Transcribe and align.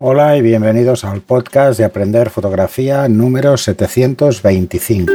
Hola 0.00 0.36
y 0.36 0.42
bienvenidos 0.42 1.02
al 1.02 1.22
podcast 1.22 1.76
de 1.76 1.84
Aprender 1.84 2.30
Fotografía 2.30 3.08
número 3.08 3.56
725. 3.56 5.12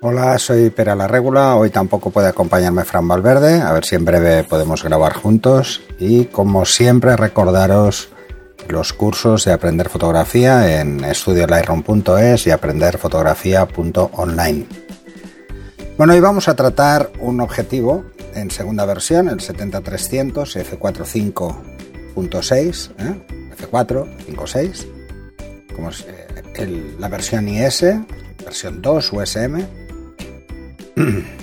Hola, 0.00 0.38
soy 0.38 0.70
Pera 0.70 0.94
la 0.94 1.06
Regula. 1.06 1.56
Hoy 1.56 1.68
tampoco 1.68 2.10
puede 2.10 2.28
acompañarme 2.28 2.84
Fran 2.84 3.06
Valverde. 3.06 3.60
A 3.60 3.70
ver 3.74 3.84
si 3.84 3.96
en 3.96 4.06
breve 4.06 4.44
podemos 4.44 4.82
grabar 4.82 5.12
juntos. 5.12 5.82
Y 5.98 6.24
como 6.24 6.64
siempre, 6.64 7.18
recordaros 7.18 8.08
los 8.70 8.94
cursos 8.94 9.44
de 9.44 9.52
Aprender 9.52 9.90
Fotografía 9.90 10.80
en 10.80 11.04
estudiolightroom.es 11.04 12.46
y 12.46 12.50
aprenderfotografía.online. 12.50 14.66
Bueno, 15.98 16.14
hoy 16.14 16.20
vamos 16.20 16.48
a 16.48 16.56
tratar 16.56 17.10
un 17.20 17.42
objetivo 17.42 18.06
en 18.34 18.50
segunda 18.50 18.84
versión, 18.84 19.28
el 19.28 19.40
70300 19.40 20.56
f4.5.6, 20.56 22.90
f4, 23.56 24.06
5.6, 24.26 24.86
como 25.74 25.90
es 25.90 26.04
eh, 26.08 26.26
la 26.98 27.08
versión 27.08 27.48
IS, 27.48 27.84
versión 28.44 28.82
2 28.82 29.12
USM. 29.12 29.60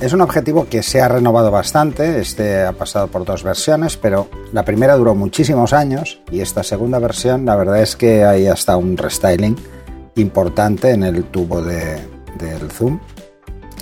Es 0.00 0.12
un 0.12 0.20
objetivo 0.20 0.68
que 0.68 0.84
se 0.84 1.00
ha 1.00 1.08
renovado 1.08 1.50
bastante, 1.50 2.20
este 2.20 2.62
ha 2.62 2.72
pasado 2.72 3.08
por 3.08 3.24
dos 3.24 3.42
versiones, 3.42 3.96
pero 3.96 4.30
la 4.52 4.64
primera 4.64 4.94
duró 4.94 5.16
muchísimos 5.16 5.72
años 5.72 6.20
y 6.30 6.38
esta 6.38 6.62
segunda 6.62 7.00
versión 7.00 7.44
la 7.44 7.56
verdad 7.56 7.82
es 7.82 7.96
que 7.96 8.24
hay 8.24 8.46
hasta 8.46 8.76
un 8.76 8.96
restyling 8.96 9.56
importante 10.14 10.92
en 10.92 11.02
el 11.02 11.24
tubo 11.24 11.62
de, 11.62 11.98
del 12.38 12.70
zoom. 12.70 13.00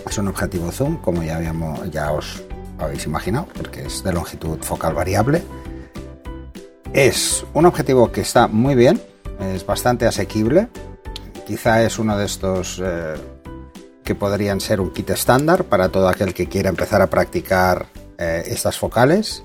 Es 0.08 0.18
un 0.18 0.28
objetivo 0.28 0.70
zoom, 0.70 0.98
como 0.98 1.22
ya, 1.22 1.36
habíamos, 1.36 1.90
ya 1.90 2.12
os 2.12 2.42
habéis 2.78 3.06
imaginado, 3.06 3.48
porque 3.56 3.82
es 3.86 4.02
de 4.02 4.12
longitud 4.12 4.58
focal 4.62 4.94
variable. 4.94 5.42
Es 6.92 7.44
un 7.52 7.66
objetivo 7.66 8.10
que 8.12 8.20
está 8.20 8.46
muy 8.46 8.74
bien, 8.74 9.00
es 9.40 9.66
bastante 9.66 10.06
asequible. 10.06 10.68
Quizá 11.46 11.82
es 11.82 11.98
uno 11.98 12.16
de 12.16 12.24
estos... 12.24 12.80
Eh, 12.82 13.14
que 14.06 14.14
podrían 14.14 14.60
ser 14.60 14.80
un 14.80 14.92
kit 14.92 15.10
estándar 15.10 15.64
para 15.64 15.90
todo 15.90 16.08
aquel 16.08 16.32
que 16.32 16.46
quiera 16.46 16.70
empezar 16.70 17.02
a 17.02 17.08
practicar 17.08 17.86
eh, 18.16 18.44
estas 18.46 18.78
focales. 18.78 19.42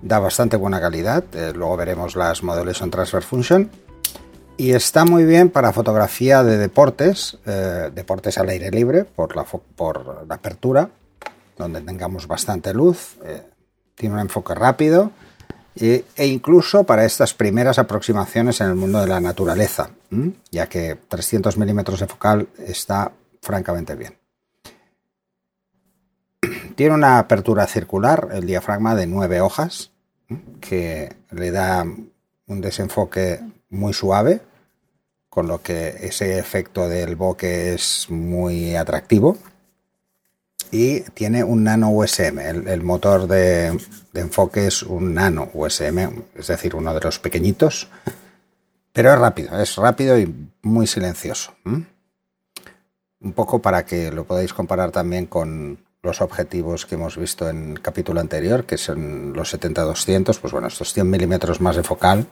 Da 0.00 0.18
bastante 0.18 0.56
buena 0.56 0.80
calidad, 0.80 1.22
eh, 1.34 1.52
luego 1.54 1.76
veremos 1.76 2.16
las 2.16 2.42
Modulation 2.42 2.90
Transfer 2.90 3.22
Function. 3.22 3.70
Y 4.56 4.72
está 4.72 5.04
muy 5.04 5.24
bien 5.24 5.50
para 5.50 5.72
fotografía 5.72 6.44
de 6.44 6.56
deportes, 6.56 7.38
eh, 7.44 7.90
deportes 7.92 8.38
al 8.38 8.48
aire 8.48 8.70
libre, 8.70 9.04
por 9.04 9.34
la, 9.34 9.44
por 9.44 10.26
la 10.28 10.34
apertura, 10.36 10.90
donde 11.58 11.80
tengamos 11.80 12.26
bastante 12.26 12.72
luz. 12.72 13.16
tiene 13.96 14.14
un 14.14 14.20
enfoque 14.20 14.54
rápido 14.54 15.10
e 15.76 16.26
incluso 16.26 16.84
para 16.84 17.04
estas 17.04 17.34
primeras 17.34 17.78
aproximaciones 17.78 18.60
en 18.60 18.68
el 18.68 18.74
mundo 18.76 19.00
de 19.00 19.08
la 19.08 19.20
naturaleza, 19.20 19.90
ya 20.50 20.68
que 20.68 20.96
300 21.08 21.58
milímetros 21.58 22.00
de 22.00 22.06
focal 22.06 22.48
está 22.58 23.10
francamente 23.42 23.96
bien. 23.96 24.16
Tiene 26.76 26.94
una 26.94 27.18
apertura 27.18 27.66
circular, 27.66 28.28
el 28.32 28.46
diafragma 28.46 28.94
de 28.94 29.06
nueve 29.06 29.40
hojas, 29.40 29.90
que 30.60 31.14
le 31.30 31.50
da 31.50 31.84
un 32.46 32.60
desenfoque 32.60 33.40
muy 33.70 33.92
suave, 33.92 34.40
con 35.28 35.48
lo 35.48 35.62
que 35.62 35.88
ese 36.00 36.38
efecto 36.38 36.88
del 36.88 37.16
bokeh 37.16 37.74
es 37.74 38.06
muy 38.10 38.76
atractivo. 38.76 39.36
Y 40.70 41.00
tiene 41.00 41.44
un 41.44 41.64
nano 41.64 41.90
USM, 41.90 42.38
el, 42.38 42.82
motor 42.82 43.28
de, 43.28 43.78
enfoque 44.14 44.66
es 44.66 44.82
un 44.82 45.14
nano 45.14 45.50
USM, 45.52 45.98
es 46.34 46.46
decir, 46.48 46.74
uno 46.74 46.92
de 46.94 47.00
los 47.00 47.18
pequeñitos, 47.18 47.88
pero 48.92 49.12
es 49.12 49.18
rápido, 49.18 49.60
es 49.60 49.76
rápido 49.76 50.18
y 50.18 50.50
muy 50.62 50.86
silencioso 50.86 51.54
un 53.24 53.32
poco 53.32 53.60
para 53.60 53.84
que 53.84 54.12
lo 54.12 54.24
podáis 54.24 54.52
comparar 54.52 54.92
también 54.92 55.26
con 55.26 55.78
los 56.04 56.20
objetivos 56.20 56.86
que 56.86 56.94
hemos 56.94 57.16
visto 57.16 57.48
en 57.48 57.72
el 57.72 57.80
capítulo 57.80 58.20
anterior, 58.20 58.66
que 58.66 58.78
son 58.78 59.32
los 59.32 59.54
70-200, 59.54 60.38
pues 60.38 60.52
bueno, 60.52 60.68
estos 60.68 60.92
100 60.92 61.08
milímetros 61.08 61.60
más 61.60 61.76
de 61.76 61.82
focal 61.82 62.26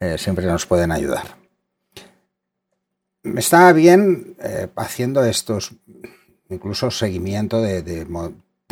eh, 0.00 0.16
siempre 0.18 0.46
nos 0.46 0.66
pueden 0.66 0.90
ayudar. 0.92 1.36
Está 3.22 3.72
bien 3.72 4.36
eh, 4.42 4.68
haciendo 4.76 5.24
estos, 5.24 5.74
incluso 6.48 6.90
seguimiento 6.90 7.60
de, 7.60 8.06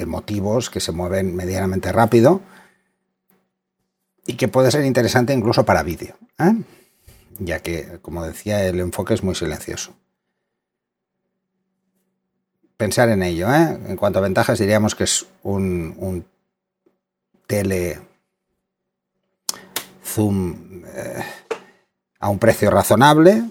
motivos 0.06 0.70
que 0.70 0.80
se 0.80 0.92
mueven 0.92 1.36
medianamente 1.36 1.92
rápido 1.92 2.40
y 4.26 4.36
que 4.36 4.48
puede 4.48 4.70
ser 4.70 4.84
interesante 4.84 5.34
incluso 5.34 5.64
para 5.64 5.82
vídeo, 5.82 6.16
¿eh? 6.38 6.62
ya 7.38 7.60
que, 7.60 7.98
como 8.00 8.24
decía, 8.24 8.66
el 8.66 8.80
enfoque 8.80 9.14
es 9.14 9.22
muy 9.22 9.34
silencioso 9.34 9.94
pensar 12.76 13.08
en 13.08 13.22
ello. 13.22 13.52
¿eh? 13.52 13.78
En 13.88 13.96
cuanto 13.96 14.18
a 14.18 14.22
ventajas, 14.22 14.58
diríamos 14.58 14.94
que 14.94 15.04
es 15.04 15.26
un, 15.42 16.24
tele 17.46 18.00
zoom 20.02 20.82
eh, 20.86 21.24
a 22.20 22.28
un 22.28 22.38
precio 22.38 22.70
razonable 22.70 23.42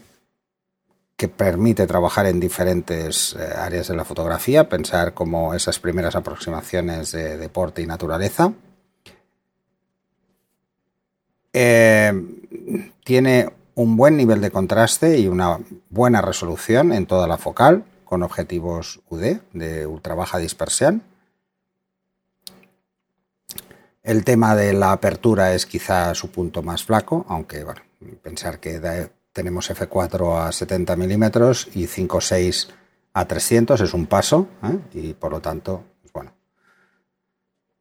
que 1.15 1.27
permite 1.27 1.85
trabajar 1.85 2.25
en 2.25 2.39
diferentes 2.39 3.35
eh, 3.39 3.53
áreas 3.55 3.87
de 3.87 3.95
la 3.95 4.03
fotografía, 4.03 4.67
pensar 4.67 5.13
como 5.13 5.53
esas 5.53 5.79
primeras 5.79 6.15
aproximaciones 6.15 7.11
de 7.11 7.37
deporte 7.37 7.81
y 7.81 7.85
naturaleza. 7.85 8.53
tiene 13.03 13.49
un 13.75 13.95
buen 13.95 14.17
nivel 14.17 14.41
de 14.41 14.49
contraste 14.49 15.19
y 15.19 15.27
una 15.27 15.59
buena 15.89 16.21
resolución 16.21 16.91
en 16.91 17.05
toda 17.05 17.27
la 17.27 17.37
focal 17.37 17.83
con 18.13 18.21
objetivos 18.21 19.01
UD 19.09 19.37
de 19.53 19.87
ultra 19.87 20.13
baja 20.13 20.37
dispersión. 20.37 21.01
El 24.03 24.23
tema 24.23 24.55
de 24.55 24.71
la 24.73 24.91
apertura 24.91 25.55
es 25.55 25.65
quizá 25.65 26.13
su 26.13 26.29
punto 26.29 26.61
más 26.61 26.83
flaco, 26.83 27.25
aunque 27.27 27.63
bueno, 27.63 27.81
pensar 28.21 28.59
que 28.59 29.09
tenemos 29.31 29.71
f4 29.71 30.45
a 30.45 30.51
70 30.51 30.95
milímetros 30.95 31.67
y 31.73 31.87
5.6 31.87 32.69
a 33.13 33.25
300 33.25 33.81
es 33.81 33.95
un 33.95 34.05
paso 34.05 34.47
¿eh? 34.61 34.77
y 34.93 35.13
por 35.15 35.31
lo 35.31 35.41
tanto, 35.41 35.83
pues 36.01 36.13
bueno, 36.13 36.33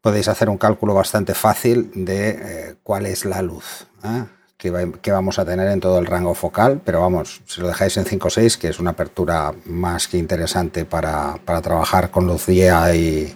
podéis 0.00 0.28
hacer 0.28 0.48
un 0.48 0.56
cálculo 0.56 0.94
bastante 0.94 1.34
fácil 1.34 1.90
de 1.94 2.28
eh, 2.30 2.76
cuál 2.82 3.04
es 3.04 3.26
la 3.26 3.42
luz. 3.42 3.86
¿eh? 4.02 4.24
Que, 4.62 5.10
vamos 5.10 5.40
a 5.40 5.44
tener 5.44 5.68
en 5.68 5.80
todo 5.80 5.98
el 5.98 6.06
rango 6.06 6.34
focal, 6.34 6.80
pero 6.84 7.00
vamos, 7.00 7.42
si 7.46 7.60
lo 7.60 7.66
dejáis 7.66 7.96
en 7.96 8.04
5.6, 8.04 8.58
que 8.58 8.68
es 8.68 8.78
una 8.78 8.90
apertura 8.90 9.52
más 9.64 10.06
que 10.06 10.18
interesante 10.18 10.84
para, 10.84 11.36
trabajar 11.44 12.12
con 12.12 12.28
luz 12.28 12.46
guía 12.46 12.94
y, 12.94 13.34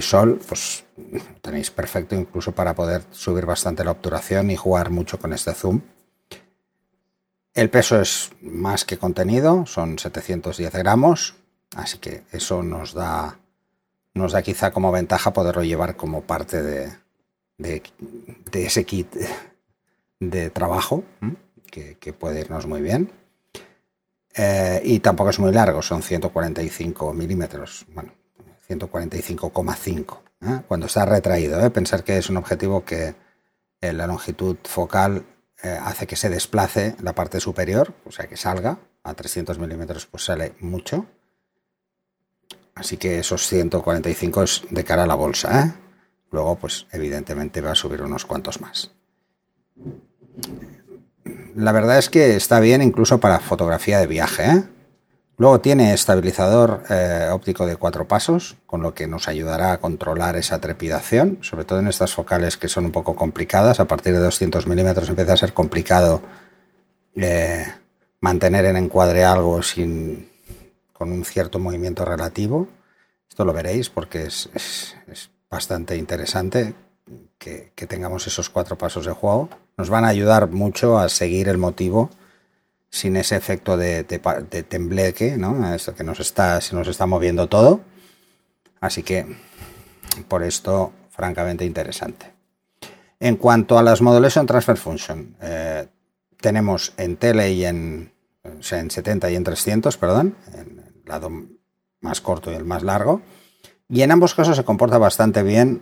sol, 0.00 0.40
pues 0.46 0.84
tenéis 1.42 1.72
perfecto 1.72 2.14
incluso 2.14 2.52
para 2.52 2.74
poder 2.74 3.02
subir 3.10 3.44
bastante 3.44 3.82
la 3.82 3.90
obturación 3.90 4.52
y 4.52 4.56
jugar 4.56 4.90
mucho 4.90 5.18
con 5.18 5.32
este 5.32 5.52
zoom. 5.52 5.80
El 7.52 7.68
peso 7.68 8.00
es 8.00 8.30
más 8.40 8.84
que 8.84 8.98
contenido, 8.98 9.66
son 9.66 9.98
710 9.98 10.72
gramos, 10.74 11.34
así 11.74 11.98
que 11.98 12.22
eso 12.30 12.62
nos 12.62 12.94
da, 12.94 13.36
nos 14.14 14.30
da 14.30 14.42
quizá 14.42 14.70
como 14.70 14.92
ventaja 14.92 15.32
poderlo 15.32 15.64
llevar 15.64 15.96
como 15.96 16.22
parte 16.22 16.62
de, 16.62 16.92
de 17.58 17.82
ese 18.64 18.84
kit 18.84 19.12
de 20.20 20.50
trabajo, 20.50 21.02
que, 21.70 22.12
puede 22.12 22.40
irnos 22.40 22.66
muy 22.66 22.82
bien. 22.82 23.10
Eh, 24.34 24.80
y 24.84 25.00
tampoco 25.00 25.30
es 25.30 25.38
muy 25.40 25.52
largo, 25.52 25.82
son 25.82 26.02
145 26.02 27.12
milímetros, 27.14 27.86
bueno, 27.94 28.12
145,5. 28.68 30.18
¿eh? 30.42 30.62
Cuando 30.68 30.86
está 30.86 31.04
retraído, 31.04 31.64
¿eh? 31.64 31.70
pensar 31.70 32.04
que 32.04 32.18
es 32.18 32.30
un 32.30 32.36
objetivo 32.36 32.84
que 32.84 33.14
la 33.80 34.06
longitud 34.06 34.58
focal 34.64 35.24
hace 35.62 36.06
que 36.06 36.16
se 36.16 36.28
desplace 36.28 36.96
la 37.02 37.14
parte 37.14 37.40
superior, 37.40 37.94
o 38.04 38.12
sea 38.12 38.26
que 38.26 38.36
salga 38.36 38.78
a 39.02 39.14
300 39.14 39.58
milímetros, 39.58 40.06
pues 40.06 40.24
sale 40.24 40.52
mucho. 40.60 41.06
Así 42.74 42.98
que 42.98 43.18
esos 43.18 43.46
145 43.46 44.42
es 44.42 44.62
de 44.70 44.84
cara 44.84 45.04
a 45.04 45.06
la 45.06 45.14
bolsa. 45.14 45.76
Luego, 46.30 46.56
pues 46.56 46.86
evidentemente 46.92 47.62
va 47.62 47.72
a 47.72 47.74
subir 47.74 48.02
unos 48.02 48.26
cuantos 48.26 48.60
más 48.60 48.90
la 51.54 51.72
verdad 51.72 51.98
es 51.98 52.10
que 52.10 52.36
está 52.36 52.60
bien 52.60 52.82
incluso 52.82 53.20
para 53.20 53.40
fotografía 53.40 53.98
de 53.98 54.06
viaje. 54.06 54.44
¿eh? 54.44 54.64
Luego 55.36 55.60
tiene 55.60 55.94
estabilizador 55.94 56.82
eh, 56.90 57.28
óptico 57.30 57.66
de 57.66 57.76
cuatro 57.76 58.06
pasos, 58.06 58.56
con 58.66 58.82
lo 58.82 58.94
que 58.94 59.06
nos 59.06 59.28
ayudará 59.28 59.72
a 59.72 59.78
controlar 59.78 60.36
esa 60.36 60.60
trepidación, 60.60 61.38
sobre 61.42 61.64
todo 61.64 61.80
en 61.80 61.88
estas 61.88 62.12
focales 62.14 62.56
que 62.56 62.68
son 62.68 62.86
un 62.86 62.92
poco 62.92 63.14
complicadas. 63.14 63.80
A 63.80 63.86
partir 63.86 64.12
de 64.12 64.20
200 64.20 64.66
milímetros 64.66 65.08
empieza 65.08 65.32
a 65.32 65.38
ser 65.38 65.52
complicado 65.52 66.22
eh, 67.16 67.66
mantener 68.20 68.66
en 68.66 68.76
encuadre 68.76 69.24
algo 69.24 69.62
sin, 69.62 70.28
con 70.92 71.10
un 71.10 71.24
cierto 71.24 71.58
movimiento 71.58 72.04
relativo. 72.04 72.68
Esto 73.28 73.44
lo 73.44 73.52
veréis 73.52 73.88
porque 73.88 74.24
es 74.24 74.50
bastante 75.48 75.96
interesante 75.96 76.74
que, 77.40 77.86
tengamos 77.88 78.26
esos 78.26 78.50
cuatro 78.50 78.76
pasos 78.76 79.06
de 79.06 79.12
juego. 79.12 79.48
Nos 79.80 79.88
van 79.88 80.04
a 80.04 80.08
ayudar 80.08 80.50
mucho 80.50 80.98
a 80.98 81.08
seguir 81.08 81.48
el 81.48 81.56
motivo 81.56 82.10
sin 82.90 83.16
ese 83.16 83.34
efecto 83.34 83.78
de, 83.78 84.04
tembleque, 84.04 85.38
¿no? 85.38 85.56
Que 85.96 86.04
nos 86.04 86.20
está, 86.20 86.60
se 86.60 86.76
nos 86.76 86.86
está 86.86 87.06
moviendo 87.06 87.46
todo. 87.46 87.80
Así 88.78 89.02
que 89.02 89.24
por 90.28 90.42
esto, 90.42 90.92
francamente 91.08 91.64
interesante. 91.64 92.30
En 93.20 93.36
cuanto 93.36 93.78
a 93.78 93.82
las 93.82 94.02
Modulation 94.02 94.44
Transfer 94.44 94.76
Function, 94.76 95.34
eh, 95.40 95.86
tenemos 96.42 96.92
en 96.98 97.16
tele 97.16 97.50
y 97.52 97.64
en, 97.64 98.12
en 98.44 98.90
70 98.90 99.30
y 99.30 99.34
en 99.34 99.44
300, 99.44 99.96
perdón, 99.96 100.36
en 100.52 100.78
el 100.80 101.02
lado 101.06 101.30
más 102.02 102.20
corto 102.20 102.52
y 102.52 102.54
el 102.54 102.66
más 102.66 102.82
largo. 102.82 103.22
Y 103.88 104.02
en 104.02 104.10
ambos 104.10 104.34
casos 104.34 104.58
se 104.58 104.64
comporta 104.64 104.98
bastante 104.98 105.42
bien 105.42 105.80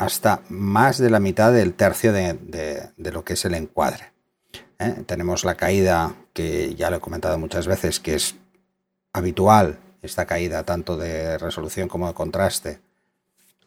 hasta 0.00 0.40
más 0.48 0.96
de 0.96 1.10
la 1.10 1.20
mitad 1.20 1.52
del 1.52 1.74
tercio 1.74 2.10
de, 2.14 2.90
lo 2.96 3.22
que 3.22 3.34
es 3.34 3.44
el 3.44 3.54
encuadre. 3.54 4.12
¿eh? 4.78 5.02
Tenemos 5.04 5.44
la 5.44 5.56
caída, 5.56 6.14
que 6.32 6.74
ya 6.74 6.88
lo 6.88 6.96
he 6.96 7.00
comentado 7.00 7.36
muchas 7.36 7.66
veces, 7.66 8.00
que 8.00 8.14
es 8.14 8.34
habitual, 9.12 9.78
esta 10.00 10.24
caída 10.24 10.62
tanto 10.62 10.96
de 10.96 11.36
resolución 11.36 11.88
como 11.88 12.08
de 12.08 12.14
contraste, 12.14 12.80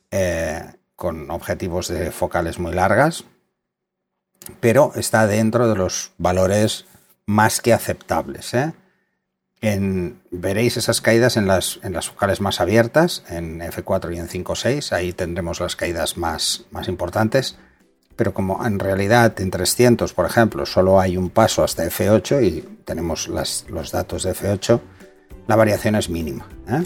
eh, 0.09 0.73
con 0.95 1.29
objetivos 1.29 1.87
de 1.87 2.09
focales 2.11 2.57
muy 2.57 2.73
largas, 2.73 3.25
pero 4.59 4.91
está 4.95 5.27
dentro 5.27 5.69
de 5.69 5.75
los 5.75 6.13
valores 6.17 6.85
más 7.27 7.61
que 7.61 7.73
aceptables. 7.73 8.55
¿eh? 8.55 8.73
Veréis 10.29 10.75
esas 10.75 10.99
caídas 10.99 11.37
en 11.37 11.47
las, 11.47 11.79
en 11.83 11.93
las 11.93 12.09
focales 12.09 12.41
más 12.41 12.59
abiertas, 12.59 13.23
en 13.29 13.61
F4 13.61 14.13
y 14.13 14.19
en 14.19 14.27
5.6, 14.27 14.91
ahí 14.91 15.13
tendremos 15.13 15.61
las 15.61 15.77
caídas 15.77 16.17
más, 16.17 16.65
más 16.71 16.89
importantes, 16.89 17.57
pero 18.17 18.33
como 18.33 18.65
en 18.65 18.77
realidad 18.77 19.39
en 19.39 19.51
300, 19.51 20.13
por 20.13 20.25
ejemplo, 20.25 20.65
solo 20.65 20.99
hay 20.99 21.15
un 21.15 21.29
paso 21.29 21.63
hasta 21.63 21.85
F8 21.85 22.43
y 22.45 22.61
tenemos 22.83 23.29
los 23.29 23.91
datos 23.91 24.23
de 24.23 24.35
F8, 24.35 24.81
la 25.47 25.55
variación 25.55 25.95
es 25.95 26.09
mínima. 26.09 26.45
¿eh? 26.67 26.83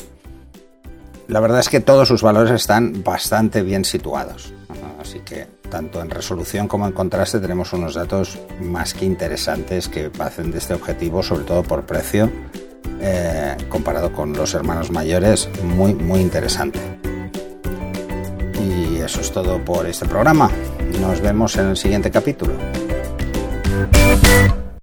La 1.28 1.40
verdad 1.40 1.62
es 1.62 1.70
que 1.70 1.80
todos 1.80 2.08
sus 2.08 2.22
valores 2.22 2.52
están 2.52 3.04
bastante 3.04 3.64
bien 3.64 3.86
situados, 3.86 4.54
así 5.00 5.20
que 5.22 5.48
tanto 5.72 6.00
en 6.00 6.12
resolución 6.12 6.68
como 6.68 6.86
en 6.86 6.94
contraste 6.94 7.40
tenemos 7.40 7.74
unos 7.74 7.96
datos 7.96 8.38
más 8.62 8.94
que 8.94 9.06
interesantes 9.06 9.90
que 9.90 10.12
hacen 10.20 10.52
de 10.52 10.60
este 10.60 10.76
objetivo, 10.76 11.24
sobre 11.24 11.44
todo 11.44 11.64
por 11.64 11.86
precio, 11.86 12.32
eh, 13.02 13.56
comparado 13.70 14.12
con 14.12 14.34
los 14.34 14.54
hermanos 14.54 14.92
mayores, 14.92 15.50
muy, 15.64 15.94
muy 15.94 16.20
interesante. 16.20 16.80
Y 18.62 18.98
eso 18.98 19.22
es 19.22 19.32
todo 19.32 19.64
por 19.64 19.86
este 19.86 20.06
programa. 20.06 20.50
Nos 21.02 21.22
vemos 21.22 21.56
en 21.58 21.68
el 21.68 21.78
siguiente 21.78 22.12
capítulo. 22.12 22.54